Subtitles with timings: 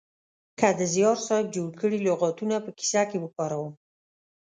[0.59, 3.73] که د زیار صاحب جوړ کړي لغاتونه په کیسه کې وکاروم